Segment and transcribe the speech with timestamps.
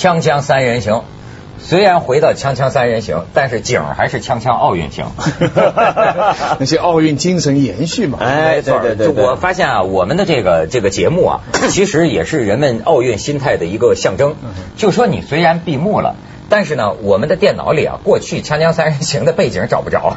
[0.00, 1.02] 锵锵三人行。
[1.62, 5.04] 虽然回到锵锵三人行，但是景儿还是锵锵奥运行。
[6.58, 8.16] 那些奥运精神延续嘛。
[8.18, 14.36] 哎，对对对，我发现啊，我们的这个这个节目啊， 其实也是人们奥运心态的一个象征。
[14.78, 16.16] 就说你虽然闭幕了。
[16.50, 20.16] 但是呢，我们的电脑里啊，过去《锵锵三人行》的背景找不着，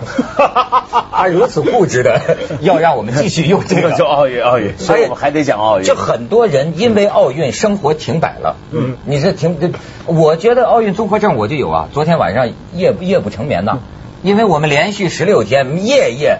[1.12, 2.20] 他如此固执的
[2.60, 3.92] 要让我们继续用这个。
[3.92, 5.86] 就奥运奥运，所以我们还得讲奥运。
[5.86, 9.74] 就很多人因为奥运生活停摆了，嗯，你这停，
[10.08, 13.78] 我觉得奥运综合症我就有啊，昨天晚上夜夜不成眠呐，
[14.24, 16.40] 因为我们连续十六天夜夜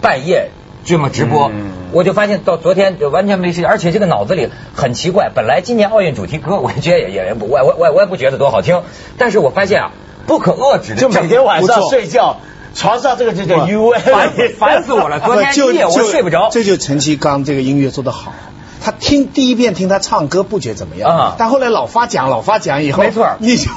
[0.00, 0.50] 半夜。
[0.84, 1.50] 这么直播，
[1.92, 5.30] 我就发现到昨天就完全没时间，而且这个脑子里很奇怪。
[5.34, 8.82] 本来今年奥运主题歌，我觉得也也我我我我也不觉得多好听，
[9.16, 9.90] 但是我发现啊，
[10.26, 12.36] 不可遏制的，就每天晚上睡觉
[12.74, 15.20] 床上这个就叫 U，烦烦死我了。
[15.20, 18.32] 昨天 夜我睡不着，这就陈其刚这个音乐做得好。
[18.82, 23.70] 他听第一遍听他唱歌不觉得怎么样啊，但后来老发奖老发奖以后，没错，你就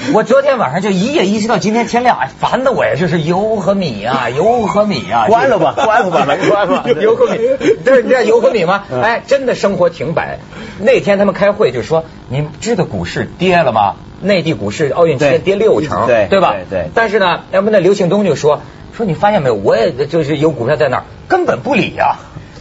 [0.14, 7.38] 我昨天晚上就一夜一直到今天天亮，哎，烦的我呀，就是油和米啊， 油和米啊，关了吧， 关了吧，关了吧，油和米，
[7.84, 8.84] 这是你这油和米吗？
[9.02, 10.38] 哎，真的生活停摆。
[10.78, 13.96] 那天他们开会就说，你知道股市跌了吗？
[14.22, 16.54] 内地股市奥运期间跌六成，对对吧？
[16.68, 16.88] 对。
[16.94, 18.62] 但是呢，要不那刘庆东就说，
[18.96, 22.16] 说你发现没有，我也就是有股票在那儿，根本不理呀。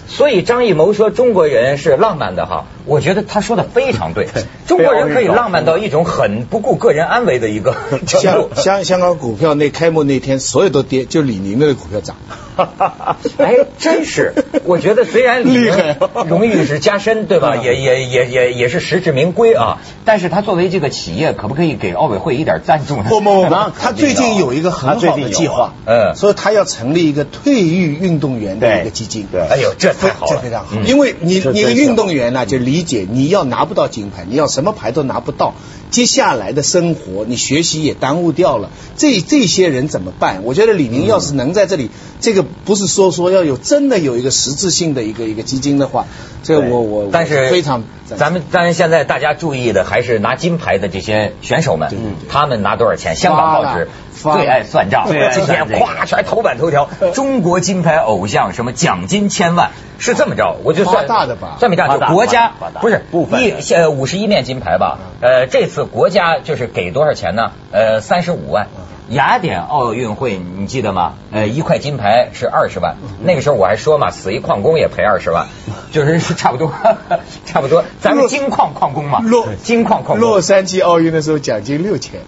[0.08, 4.28] 所以张艺谋说中国人是浪漫的哈，我觉得他说的非常对。
[4.68, 7.76] 中国人可以浪漫到一种很不顾个人安危的一个
[8.08, 12.16] 香香香港股票那开幕那天，所有都跌，就李宁的股票涨。
[13.38, 14.34] 哎，真是，
[14.66, 15.72] 我觉得虽然李宁
[16.28, 17.56] 荣誉是加深，对吧？
[17.64, 19.78] 也也也也也是实至名归啊。
[20.04, 23.06] 但是他作为这个企业，可不可以给奥委会一点赞助呢？
[23.08, 29.28] 不不不，他最近有一个很好的计划，嗯，所以他要成立一个退役运动员的一个基金。
[29.32, 30.76] 对，哎呦，这太好了，这非常好。
[30.86, 35.54] 因为你你运动员呢，就理解你要拿不到金牌，你要什么牌都拿不到。
[35.92, 38.70] 接下来的生活，你学习也耽误掉了。
[38.96, 40.44] 这这些人怎么办？
[40.44, 41.90] 我觉得李宁要是能在这里，
[42.22, 46.06] 这个不是说说要有真的有一个实质性的一个一个基金的话，
[46.44, 47.84] 这个我我但是非常。
[48.18, 51.92] 咱们当然现在大家注意的还是拿金牌的这些选手们，
[52.28, 53.16] 他们拿多少钱？
[53.16, 53.88] 香港报纸
[54.22, 60.58] 最爱算账，今天咵全头版头条，中国金牌偶像什么奖金千万，是这么着？
[60.64, 63.06] 我就算大的吧，算没大，就国家不是
[63.40, 65.00] 一呃五十一面金牌吧？
[65.22, 67.52] 呃，这次国家就是给多少钱呢？
[67.72, 68.68] 呃，三十五万。
[69.10, 71.14] 雅典奥运会你记得吗？
[71.32, 75.48] 呃，一块金牌是二十万，那个时候我还说嘛，死一矿工也赔二十万，
[75.92, 76.72] 就是差不多，
[77.44, 77.84] 差不多。
[78.00, 80.30] 咱们金矿矿工嘛，洛金矿矿工。
[80.30, 82.22] 洛杉矶奥运的时候奖金六千，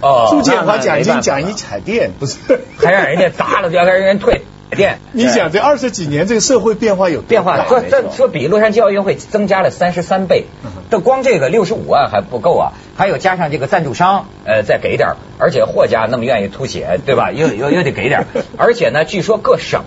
[0.00, 2.36] 哦，朱建华奖金奖一彩电，不是，
[2.78, 4.40] 还让人家砸了，就要让人家退彩。
[4.76, 7.66] 电，你想这二十几年这个社会变化有变化了？
[7.68, 10.46] 说这说比洛杉矶奥运会增加了三十三倍，
[10.90, 17.30] 这光这个六十五万还不够啊，还有加上这个赞助商呃再给点，而且霍家那么愿意吐血对吧？
[17.30, 18.26] 又又又得给点，
[18.58, 19.84] 而且呢，据说各省，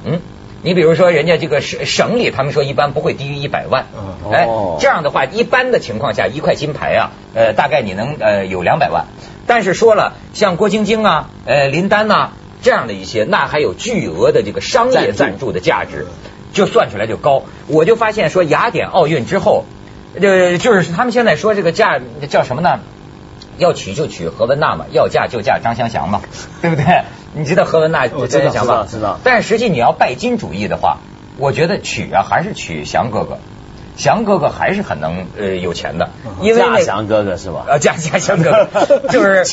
[0.63, 3.85] 你比如说人家这个省省里，他们说一般不会低于一百万，
[4.31, 4.47] 哎，
[4.79, 9.07] 这样的话一般的情况下一块金牌啊，呃大概你能呃有两百万，
[9.49, 12.29] 但是说了像郭晶晶啊，呃林丹呐。
[12.61, 16.07] 这样的一些，那还有巨额的这个商业赞助的价值，
[16.51, 17.43] 就算出来就高。
[17.67, 19.63] 我就发现说，雅典奥运之后，
[20.19, 22.81] 呃，就是他们现在说这个价叫什么呢？
[23.57, 26.21] 要娶就娶何文娜嘛，要嫁就嫁张湘祥嘛，
[26.61, 27.03] 对不对？
[27.33, 28.85] 你知道何文娜张湘祥吗？
[28.91, 29.21] 知道。
[29.23, 30.97] 但实际你要拜金主义的话，
[31.37, 33.39] 我觉得娶啊还是娶祥哥哥。
[33.99, 36.09] 祥哥哥还是很能呃有钱的，
[36.41, 37.65] 因为那祥哥哥是吧？
[37.69, 39.43] 啊，嫁嫁祥哥哥 就是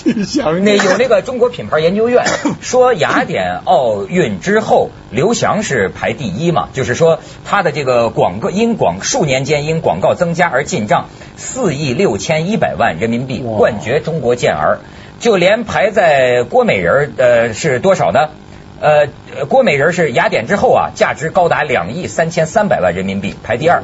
[0.61, 2.25] 那有那个中国品牌研究院
[2.63, 14.79] 说雅典奥运之后，刘翔是排第一嘛，就是说他的这个广告因广数年间因广告增加而进账四亿六千一百万人民币，冠绝中国健儿。
[15.19, 18.29] 就连排在郭美人呃是多少呢？
[18.81, 19.09] 呃，
[19.49, 23.83] 郭美人是雅典之后啊，价值高达两亿三千三百万人民币，排第二。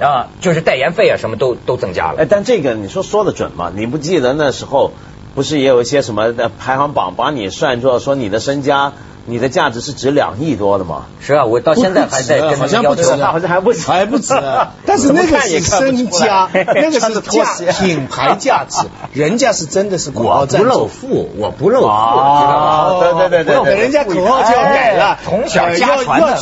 [0.00, 2.22] 啊，就是代言费啊，什么都都增加了。
[2.22, 3.72] 哎，但这个你说说的准吗？
[3.74, 4.92] 你不记得那时候
[5.34, 8.92] 不是也有一些什么排行榜，把你算作说你的身家？
[9.28, 11.04] 你的价值是值两亿多的吗？
[11.20, 14.34] 是啊，我到现在还在好像不止，好像还不止，还不止。
[14.86, 17.44] 但是那个是身家， 那个是价
[17.78, 21.94] 品牌价值， 人家是真的是我不露富，我不露富，知道
[22.60, 22.98] 吗？
[23.00, 26.38] 对对对对，人家口号就要改了，从小家传的，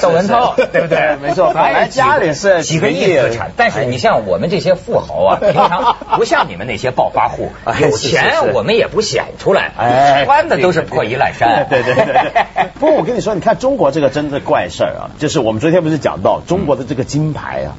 [0.00, 1.16] 窦文涛，对不对？
[1.22, 11.67] 没错，本来家里是几个亿资产，但是你像我们这些富豪啊，平常不像你们那些暴发户，有钱我们也不显出来，穿的都是破衣烂衫。
[11.68, 17.76] 对对对，不过我跟你说，你看中国这个真的怪事儿啊，就是我们昨天不是讲到中国的这个金牌啊，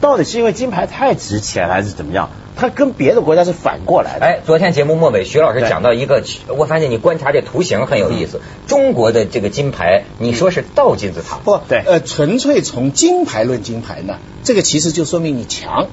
[0.00, 2.30] 到底是因为金牌太值钱，还是怎么样？
[2.58, 4.24] 它跟别的国家是反过来的。
[4.24, 6.22] 哎，昨天节目末尾，徐老师讲到一个，
[6.56, 8.40] 我发现你观察这图形很有意思。
[8.66, 11.36] 中国的这个金牌，你说是倒金字塔？
[11.44, 15.88] 不，对，呃，纯粹从金牌论金牌呢，这个其实就说明你强。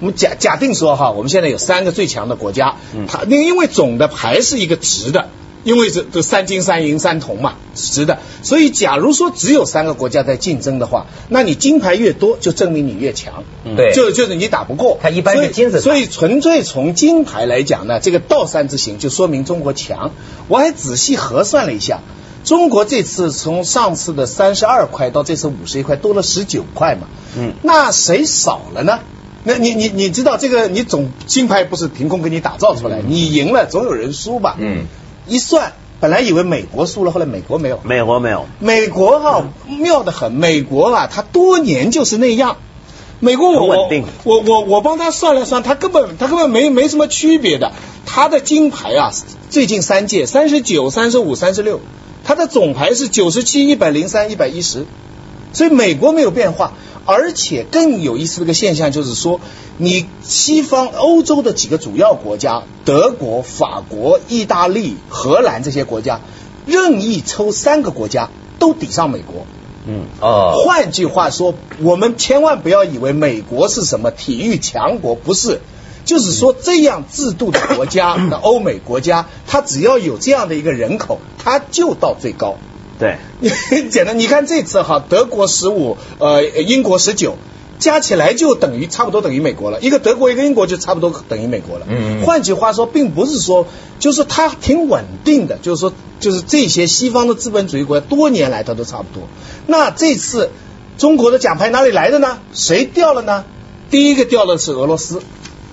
[0.00, 2.76] 我们假假定说哈，我们现在有三个最强的国家，
[3.08, 5.28] 它因因为总的牌是一个直的。
[5.66, 13.42] 因为这这三金三银三铜嘛，值的，所以假如说只有三个国家在竞争的话，那你金牌越多，就证明你越强。
[13.76, 14.96] 对，就就是你打不过。
[15.02, 15.80] 它一般是金子。
[15.80, 20.12] 所以纯粹从金牌来讲呢，这个倒三之行就说明中国强。
[20.46, 21.98] 我还仔细核算了一下，
[22.44, 27.08] 中国这次从上次的三十二块到这次五十一块，多了十九块嘛。
[27.36, 27.54] 嗯。
[27.64, 29.00] 那谁少了呢？
[29.42, 30.68] 那你你你知道这个？
[30.68, 34.56] 你总金牌不是凭空给你打造出来，你赢了总有人输吧？
[34.60, 34.86] 嗯。
[35.28, 42.56] 一算，本来以为美国输了，后来美国没有，美国没有，美国哈妙得很，美国啊，他多年就是那样。
[43.18, 47.72] 美国我稳定，我我我帮他算了算，他根本他根本没没什么区别的。
[48.04, 49.10] 他的金牌啊，
[49.48, 51.80] 最近三届三十九、三十五、三十六，
[52.24, 54.84] 他的总牌是九十七、一百零三、一百一十，
[55.54, 56.74] 所以美国没有变化。
[57.06, 59.40] 而且更有意思的一个现象就是说，
[59.78, 66.20] 你西方欧洲的几个主要国家，德国、法国、意大利、荷兰这些国家，
[66.66, 69.46] 任意抽三个国家都抵上美国。
[69.86, 70.64] 嗯哦。
[70.64, 75.60] 换句话说，我们千万不要以为美国是什么体育强国，不是。
[76.04, 82.58] 就是说，这样制度的国家 的欧美国家，它只要有这样的一个人口，它就到最高。
[82.98, 83.18] 对，
[83.90, 87.36] 简单，你看这次哈，德国十五，呃，英国十九，
[87.78, 89.80] 加起来就等于差不多等于美国了。
[89.80, 91.86] 一个德国，一个英国就差不多等于美国了。
[91.90, 93.66] 嗯换句话说，并不是说，
[93.98, 99.28] 就是它挺稳定的，就是说，就是这些西方的资本主义国家多年来它都差不多。
[99.66, 100.50] 那这次
[100.96, 102.38] 中国的奖牌哪里来的呢？
[102.54, 103.44] 谁掉了呢？
[103.90, 105.20] 第一个掉的是俄罗斯。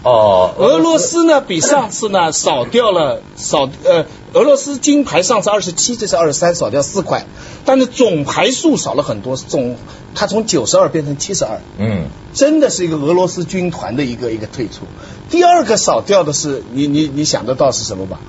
[0.04, 7.26] 哦，俄罗斯呢比上次呢少掉了少呃，俄罗斯金牌上次二十七，这次二十三，少掉四块，
[7.64, 9.78] 但是总牌数少了很多，总
[10.14, 14.82] 它从九十二变成七十二，嗯，真的是一个俄罗斯军团的一个一个退出。
[15.30, 18.20] 第二个少掉的是你你你想得到是什么吧？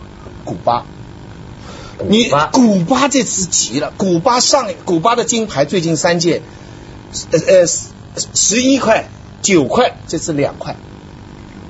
[0.45, 0.87] 古巴，
[2.09, 6.41] 你古巴这次急了，古巴上古巴的金牌最近三届，
[7.33, 7.67] 呃呃
[8.33, 9.09] 十一块
[9.43, 10.77] 九块，这次两块。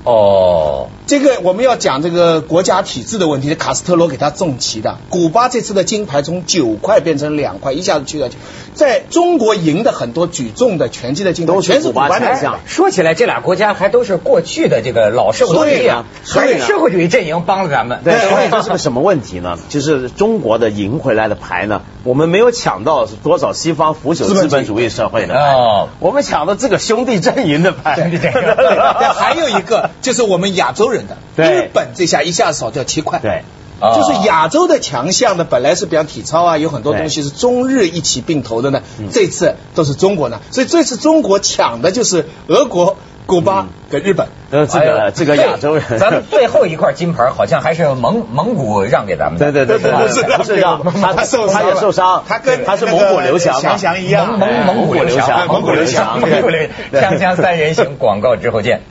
[0.04, 4.96] 哦，这个我们要讲这个国家体制的问题，是卡斯特罗给他重旗的。
[5.10, 8.36] 古巴这次的金牌从九块变成两块，一下子去掉去。
[8.74, 12.60] 在中国赢的很多举重的拳击的金牌，全是古巴奖项。
[12.66, 18.00] 说起来，这俩国家还都是过去的这个老社会主义啊，还是社会主义阵营帮了咱们。
[18.02, 19.58] 对，所以这 是个什么问题呢？
[19.68, 27.94] 就是中国的赢回来的牌呢，我们没有抢到多少西方腐朽资本主义社会的牌，我们抢的这个兄弟阵营的牌。
[28.10, 29.90] 对对对还有一个。
[30.00, 33.42] 就是我们亚洲人的，日本这下一下子少掉七块，对，
[33.80, 38.82] 就是亚洲的强项呢，本来是比方体操啊，有很多东西是中日一起并投的呢，
[39.12, 42.96] 这次都是中国呢，所以这次中国抢的就是俄国、
[43.26, 50.82] 古巴跟日本，呃，这个这个亚洲人，咱们最后一块金牌好像还是蒙蒙古让给咱们的，对对对，不是不是让，
[51.16, 56.60] 他受他也受伤，他跟他是蒙古刘翔翔一样，蒙蒙蒙古刘翔，蒙古刘翔，蒙古刘
[56.92, 58.82] 锵锵三人行广告之后见。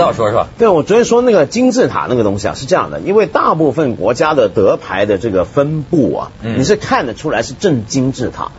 [0.00, 8.50] 道说说，对我昨天说那个金字塔那个东西啊，是这样的，因为大部分国家的得牌的这个分布啊，你是看得出来是正金字塔，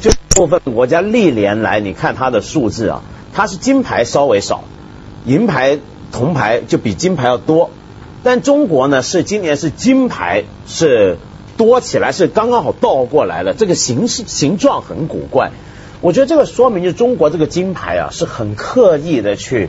[0.00, 4.64] 就部分国家历年来你看它的数字啊，它是金牌稍微少，
[5.26, 5.78] 银牌、
[6.12, 7.70] 铜牌就比金牌要多，
[8.24, 11.18] 但中国呢是今年是金牌是
[11.56, 15.50] 多起来是刚刚好倒过来了，这个形式形状很古怪，
[16.00, 19.68] 我觉得这个说明就中国这个金牌啊是很刻意的去。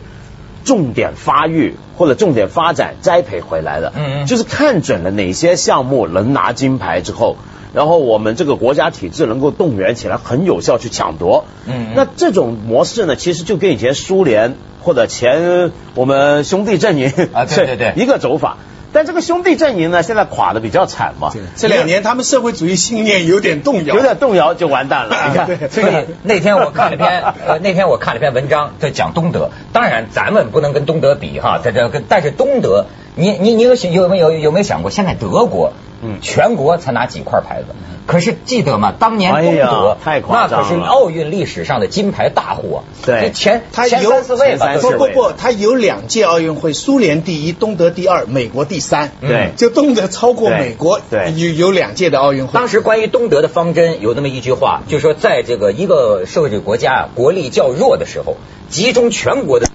[0.63, 7.38] 重点发育或者重点发展栽培回来的，嗯嗯，就是看准了哪些项目能拿金牌之后，
[7.74, 18.58] 然后我们这个国家体制能够动员起来，很有效去抢夺，嗯，那这种模式呢，其实就跟以前苏联或者前我们兄弟阵营啊，对对对， 一个走法。
[18.94, 21.32] 但这个兄弟阵营呢，现在垮的比较惨嘛。
[21.56, 25.16] 这两年他们社会主义信念有点动摇，有点动摇就完蛋了。
[25.32, 29.52] 你看，所以那天我看了篇，呃，那天我看了篇文章，在讲东德。
[29.72, 37.67] 当然，咱们不能跟东德比哈，在这跟，但是东德，你你你有有没有有没有想过，现在德国嗯，全国才拿几块牌子。
[38.08, 38.93] 可是记得吗？
[38.98, 39.96] 当年东德
[40.27, 42.84] 那可是奥运历史上的金牌大户啊！
[43.05, 49.12] 对，前前三四位吧，不不不，他有两届奥运会，苏联第一，东德第二，美国第三。
[49.22, 52.53] 对，就东德超过美国，对，有有两届的奥运会。
[52.53, 58.38] 当时关于东德的方针有那么一句话，就说在这个一个社会主义国家国力较弱的时候，
[58.70, 59.67] 集中全国的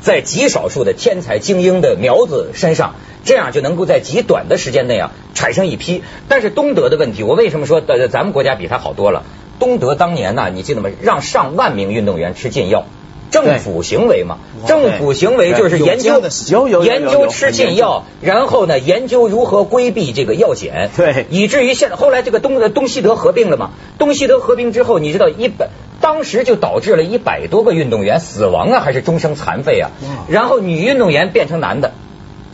[0.00, 2.94] 在极少数的天才精英的苗子身上。
[3.26, 9.24] 这样就能够在极短的时间内啊产生一批，但是东德的问题，我为什么说呃咱们国家比他好多了？
[9.58, 10.88] 东德当年呢，你记得吗？
[11.02, 12.84] 让上万名运动员吃禁药，
[13.30, 16.22] 政府行为嘛，政府行为就是研究
[16.82, 29.90] 研究吃禁药，然后呢研究如何规避这个药检，对，以至于现在后来这个东东西德合并了嘛，东西德合并之后，你知道一百当时就导致了一百多个运动员死亡啊，还是终生残废啊，
[30.28, 31.92] 然后女运动员变成男的。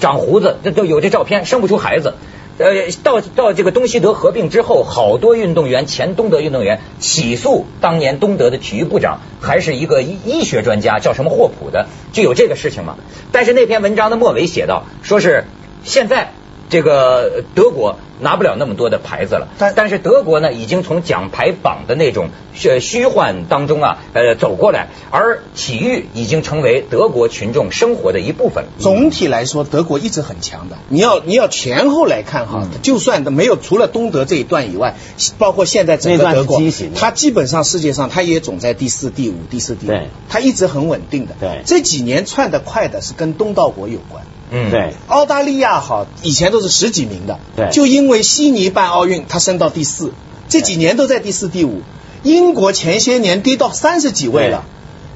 [0.03, 2.15] 长胡子，这都有这照片，生不出孩子。
[2.59, 12.97] 呃，到到这个东西德合并之后，好多运动员，前东德运动员起诉当年东德的体育部长，还是一个医医学专家，叫什么霍普的，就有这个事情嘛。
[13.31, 15.45] 但是那篇文章的末尾写到，说是
[15.85, 16.33] 现在
[16.73, 17.99] 这个德国。
[18.23, 28.67] 拿不了那么多的牌子了，但但是德国呢，已经从奖牌榜的那种虚虚幻当中啊，呃走过来，而体育已经成为德国群众生活的一部分。
[28.79, 30.77] 总体来说，德国一直很强的。
[30.89, 34.95] 你要你要前后来看哈，就算没有除了东德这一段以外，
[35.39, 36.61] 包括现在整个德国，
[36.95, 39.99] 它基本上世界上它也总在第四、第五、第四、第五，
[40.29, 41.35] 它一直很稳定的。
[41.41, 44.23] 对，这几年窜得快的是跟东道国有关。
[44.53, 50.13] 嗯，对，澳大利亚好，以前都是十几名的，对，就因为悉尼办奥运，它升到第四，
[50.49, 51.81] 这几年都在第四、第五。
[52.23, 54.65] 英国前些年跌到三十几位了，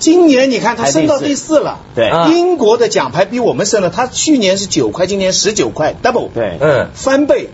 [0.01, 7.51] 今年你看它升到第四了，对，英国的奖牌比我们升了，它去年是九块，今年十九块，double，对，嗯，翻倍，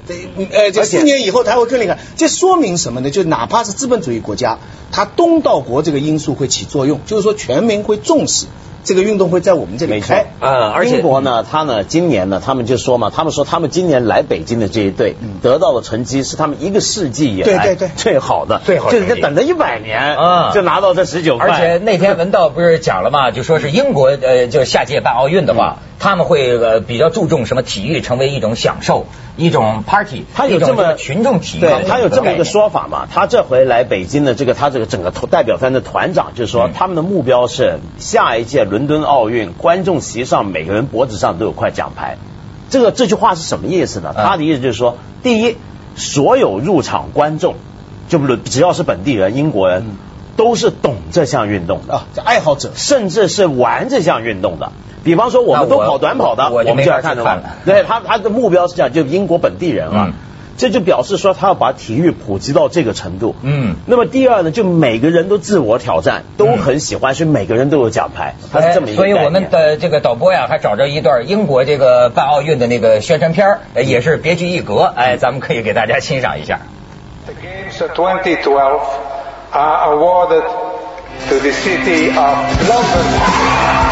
[0.53, 3.11] 呃，这四年以后它会更厉害，这说明什么呢？
[3.11, 4.59] 就哪怕是资本主义国家，
[4.91, 8.47] 它东道国这个因素会起作用，就是说全民会重视。
[8.85, 20.17] 这个运动会在我们这里开，嗯，而且英国呢，他呢，今年呢，他们就说嘛，他们说他们今年来北京的这一队得到的成绩是他们一个世纪以来最好的，最好就是等了一百年，
[20.53, 21.49] 就拿到这十九块。
[21.49, 25.79] 而且那天文道不是讲了嘛，就说是英国呃，就下届办奥运的话。
[26.03, 29.07] 他们会呃比较注重什么体育成为一种享受，
[29.37, 33.07] 一种 party，他有这么群众体育，对他有这么一个说法嘛？
[33.09, 42.19] 他这回来北京的这个他这个整个代表团的团长就是说，他们的目标是下一届伦敦奥运观众席上每个人脖子上都有块奖牌。
[42.69, 44.13] 这个这句话是什么意思呢？
[44.13, 45.57] 他的意思就是说，第一，
[45.95, 47.55] 所有入场观众，
[48.09, 49.85] 就不只要是本地人，英国人
[50.37, 54.73] 都是懂这项运动的啊，爱好者，甚至是玩这项运动的。
[55.05, 57.39] 比方说，我们都跑短跑的，我们就要看的话。
[57.65, 60.13] 对他，他的目标是这样，就英国本地人啊，
[60.57, 63.35] 这就表示说他要把体育普及到这个程度。
[63.43, 63.77] 嗯。
[63.87, 68.35] 那么第二呢，就每个人都自我挑战，都很喜欢，所以每个人都有奖牌。
[68.53, 74.93] 他是这么一个所以我们的这个导播呀，还找着一段英国这个办奥运的那个宣传片也是别具一格。
[74.95, 76.61] 哎，咱们可以给大家欣赏一下。
[77.27, 78.81] The Games 2012
[79.53, 80.43] are awarded
[81.29, 82.37] to the city of
[82.69, 83.92] London.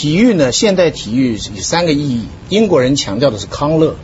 [0.00, 0.50] 体育呢？
[0.50, 2.24] 现代体育有三个意义。
[2.48, 3.96] 英国人强调的是康乐。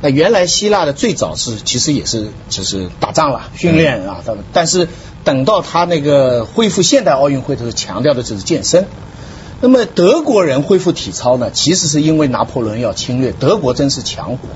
[0.00, 4.24] 那原来希腊的最早是其实也是就是打仗了训练啊，
[4.54, 4.88] 但是
[5.24, 8.86] 等到他那个恢复现代奥运会的时候，强调的就是健身。
[9.60, 14.48] 那么德国人恢复体操呢，其实是因为拿破仑要侵略，德国真是强国。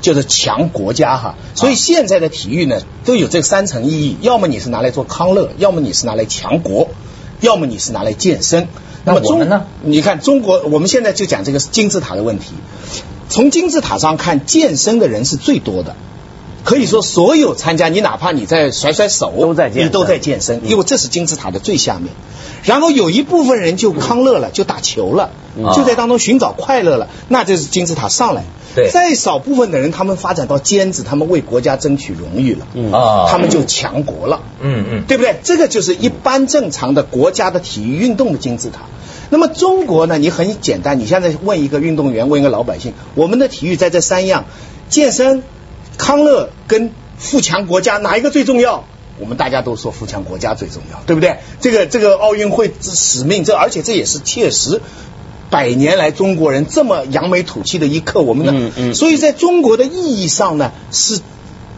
[0.00, 1.34] 就是强国家哈。
[1.54, 6.88] 所以现在的体育呢，都有这三层意义：要么你是拿来做康乐，要么你是拿来强国，
[7.42, 8.68] 要么你是拿来健身。
[9.04, 9.66] 那么我们呢？
[9.82, 12.54] 你看中国，我们现在就讲这个金字塔的问题。
[13.28, 15.94] 从金字塔上看，健身的人是最多的。
[16.64, 22.14] 可以说，所有参加你，哪怕你在甩甩手，都在健，你都在健身，因为这是金字塔的最下面。
[22.62, 25.30] 然后有一部分人就康乐了，就打球了，
[25.74, 28.44] 就在当中寻找快乐了，那就是金字塔上来。
[28.74, 32.66] 对，再少部分的人，他们发展到尖子，他们为国家争取荣誉了，
[32.96, 35.36] 啊，他们就强国了，嗯嗯，对不对？
[35.42, 38.82] 这个就是一般正常的国家的体育运动的金字塔。
[39.28, 40.16] 那么中国呢？
[40.18, 44.44] 你很简单，你现在问一个运动员，问一个老百姓，我们的体育在这三样，
[44.88, 45.42] 健身。
[45.98, 48.84] 康乐跟富强国家哪一个最重要？
[49.18, 51.36] 我们大家都说富强国家最重要，对不对？
[51.60, 54.80] 这个这个奥运会使命，这而且这也是切实
[55.50, 58.20] 百年来中国人这么扬眉吐气的一刻。
[58.22, 61.20] 我们的，所以在中国的意义上呢，是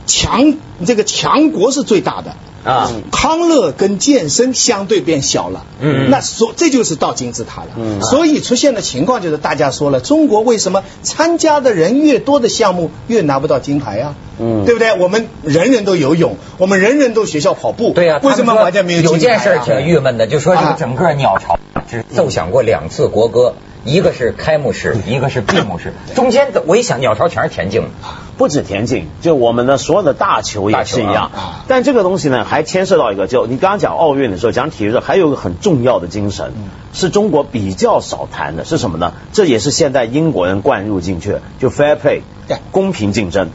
[0.07, 0.55] 强
[0.87, 2.35] 这个强国是最大的。
[2.65, 14.15] 啊，康乐跟健身相对变小了，嗯，那所这就是到金字塔了，嗯，所以出现的情况就是大家说了，中国为什么参加的人越多的项目越拿不到金牌啊？
[14.39, 14.97] 嗯，对不对？
[14.99, 19.03] 我们人人都游泳，我们人人都学校跑步，对呀，为什么国家没有？
[19.03, 21.59] 有件事挺郁闷的，就说这个整个鸟巢
[21.91, 23.57] 只奏响过两次国歌。
[23.85, 27.89] 一个是开幕式，一个是闭幕式，中间的我一想，鸟巢全是田径，
[28.39, 31.31] 不止田径，就我们的所有的大球也是一样。
[31.69, 36.53] 但这个东西呢，还牵涉到一个，就你刚刚讲奥运的时候，讲体育的时候，还有一个很重要的精神，
[36.95, 39.13] 是中国比较少谈的，是什么呢？
[39.35, 42.21] 这也是现在英国人灌入进去的，就 fair play，
[42.71, 43.51] 公平竞争。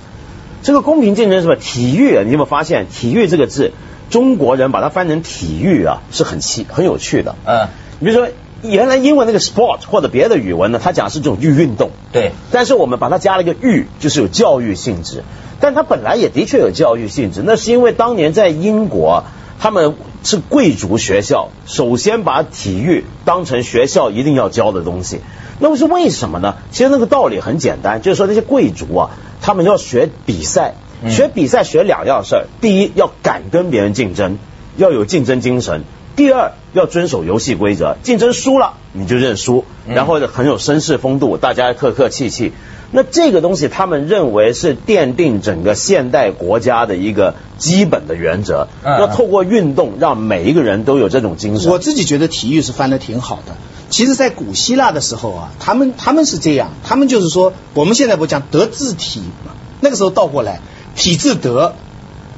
[0.62, 1.55] 这个公平竞争是吧？
[1.59, 3.71] 体育，你有没有发现，体育这个字，
[4.12, 7.36] 中国人把它翻成体育啊，是很奇很有趣的。
[7.45, 7.67] 嗯，
[7.98, 8.31] 你比如说。
[8.61, 12.31] 原来英文那个 sport 或者别的语文呢，它讲是这种运运动，对。
[12.51, 15.23] 但是我们把它加了一个育，就是有教育性质。
[15.61, 19.23] 但它本来也的确有教育性质，那是因为当年在英国，
[19.60, 25.19] 他们是贵族学校，首先把体育当成学校一定要教的东西。
[25.60, 26.55] 那么是为什么呢？
[26.71, 29.10] 其实那个道理很简单，就是说那些贵族啊，
[29.41, 30.75] 他们要学比赛，
[31.10, 34.38] 学比赛学两样事儿：第一，要敢跟别人竞争，
[34.77, 35.84] 要有竞争精神。
[36.19, 42.51] 第二要遵守游戏规则，竞争输了你就认输，然后很有绅士风度，大家客客气气。
[42.91, 51.71] 那这个东西他们认为是奠定整个现代国家的一个基本的原则，要透过运动让每一个人都有这种精神。
[51.71, 53.55] 我自己觉得体育是翻的挺好的。
[53.89, 60.60] 其实，在古希腊的时候啊，他们他们是这样，他们就是说，我们现在不讲德智体嘛，那个时候倒过来，
[60.97, 61.75] 体智德。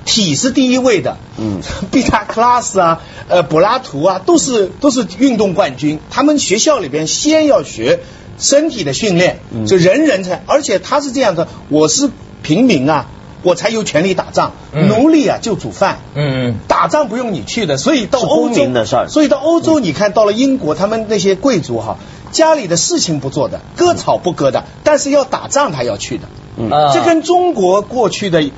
[0.06, 1.62] 体是第一位的，嗯，
[1.92, 6.00] 毕达哥拉斯啊，呃，柏拉图啊，都是都是运动冠军。
[6.10, 8.00] 他们学校里边先要学
[8.38, 12.10] 身体的训练，就人人才，而且他是这样的，我是
[12.42, 13.06] 平民啊，
[13.44, 14.54] 我才有权利打仗，
[14.90, 18.56] 奴隶啊就煮饭，嗯，打仗不用你去的，所以到欧洲，
[19.08, 21.98] 所以到欧洲，你看到了英国，他们那些贵族哈，
[22.32, 26.24] 家里的事情不做的，割草不割的，但是要打仗他要去的，
[26.58, 28.50] 嗯，这跟中国过去的。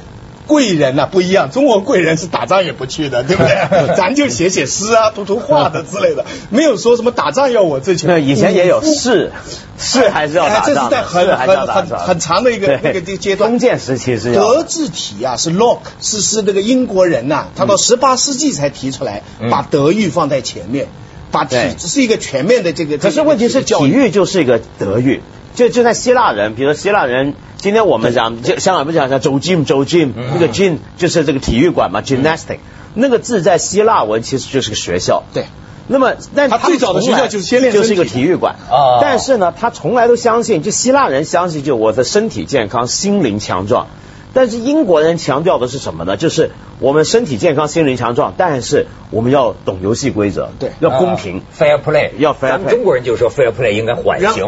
[0.48, 3.96] 贵人呐不一样，中国贵人是打仗也不去的，对不对？
[3.96, 8.10] 咱就写写诗啊、涂涂画的之类的，没有说什么打仗要我这群。
[8.28, 9.32] 以前也有是
[9.80, 13.50] 是还是要打仗，这是在很很很很长的一个那个阶段。
[13.50, 20.88] 封建时期是德智体啊，是 Locke 是是那个英国人呐，他到十八世纪才提出来，把德育放在前面，
[21.32, 22.98] 把体这是一个全面的这个。
[22.98, 25.22] 可是问题是体育就是一个德育。
[25.56, 32.58] 就就在希腊人，比如说希腊人，今天我们讲，就香港不讲叫走 gym 走 gym，那个 gym 就是这个体育馆嘛，gymnastic，
[32.94, 35.24] 那个字在希腊文其实就是个学校。
[35.34, 35.46] 对。
[35.86, 38.56] 那么，但他最早的学校就是先练就是一个体育馆。
[38.72, 39.00] 啊。
[39.02, 43.88] 但是呢，他从来都相信，就希腊人相信，就我的身体健康，心灵强壮。
[44.34, 46.18] 但是英国人强调的是什么呢？
[46.18, 52.50] 就是我们身体健康、心灵强壮，但是我们要懂游戏规则，对，要公平，fair play，要 fair。
[52.50, 54.44] 咱们中国人就说 fair play 应该缓刑。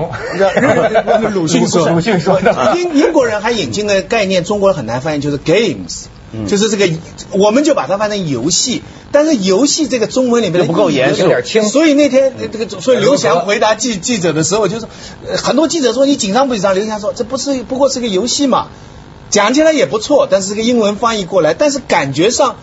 [1.33, 2.75] 鲁迅说，鲁迅说的。
[2.75, 6.05] 英英国人还引进的概念，中国人很难翻译，就是 games，
[6.47, 6.89] 就是这个，
[7.31, 8.81] 我们就把它翻成游戏。
[9.11, 11.29] 但是游戏这个中文里面不够严肃。
[11.69, 14.87] 所以那天这个，所以刘翔回答记记者的时候，就是
[15.37, 16.73] 很多记者说你紧张不紧张？
[16.73, 18.69] 刘翔说这不是不过是个游戏嘛。
[19.35, 22.55] 讲起来也不错，但是这个英文翻译过来，但是感觉上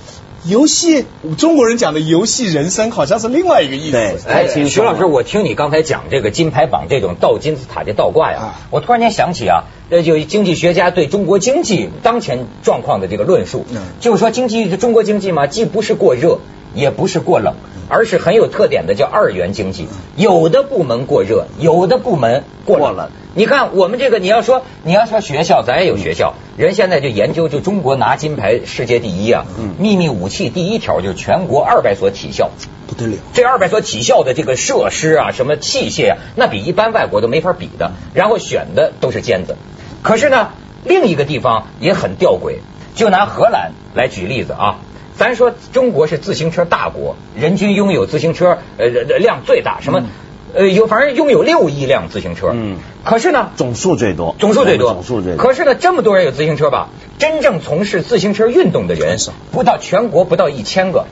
[0.43, 1.05] 游戏
[1.37, 3.93] 中国人讲的游戏人生好像是另外一个意思。
[3.93, 13.67] 对，哎，徐老师，我听你刚才讲这个金牌榜这种倒金字塔的倒挂呀，我突然间想起啊，呃，就经济学家对中国经济当前状况的这个论述，
[14.01, 16.39] 就是说经济中国经济嘛，既不是过热，
[16.75, 17.55] 也不是过冷，
[17.89, 19.89] 而是很有特点的叫二元经济。
[20.17, 23.11] 有的部门过热，有的部门过冷。
[23.35, 29.47] 你看我们这个，你要说你要说学校，咱也有学校，人现在就研究，就中国拿金牌世界第一啊，
[29.79, 32.51] 秘密武器第一条就是全国二百所体校，
[32.87, 33.17] 不得了。
[33.33, 37.93] 这二百所体校的这个设施啊，什么器械啊，那比一般外国都没法比的。
[38.13, 39.57] 然后选的都是尖子。
[40.03, 40.51] 可是呢，
[40.85, 42.57] 另一个地方也很吊诡，
[42.95, 44.77] 就拿荷兰来举例子啊。
[45.17, 50.05] 咱说中国是自行车大国，人均拥有自行车呃量最大，什么？
[50.55, 55.43] 呃，有反正拥有六亿辆自行车，嗯，可是呢，总数最多，总数最多，总数最多。
[55.43, 61.07] 可是呢，这么多人有自行车吧，真正从事自行车运动的人少，不到全国不到一千个，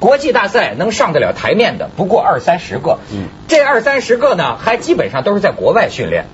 [0.00, 6.24] 国际大赛能上得了台面的不过二三十个，嗯，这二三十个呢，还基本上都是在国外训练。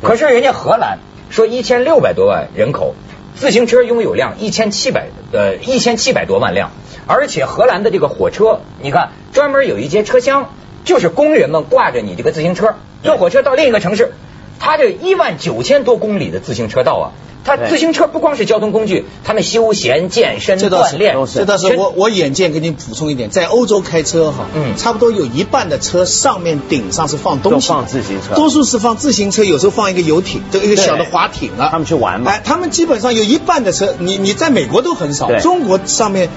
[0.00, 2.94] 可是人家荷兰说一千六百多万人口，
[3.38, 6.72] 自行车拥有量一千七百呃一千七百多万辆，
[7.06, 10.50] 而且荷兰的这个火车，你看专门有一节车厢。
[10.84, 14.14] 就是工人们挂着你这个自行车坐火车到另一个城市，
[14.58, 17.06] 它这一万九千多公里的自行车道啊，
[17.44, 21.16] 他自行车不光是交通工具，他们休闲、健身、锻炼。
[21.32, 32.30] 这倒是我我眼见给你补充一点，在欧洲开车哈，嗯，差不多有一半的车上面顶上是放东西，放自行车，多数是放自行车，有时候放一个游艇，这一个小的滑艇啊，他们去玩嘛。
[32.32, 36.28] 哎，他们基本上有一半的车，你你在美国都很少，中国上面。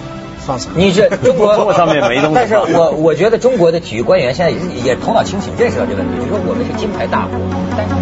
[0.43, 7.37] 放你这 中国上面没东西，但是我我觉得中国的体育官员现在也也头脑清醒，认识到这个问题，就说我们是金牌大国，
[7.77, 7.93] 但是。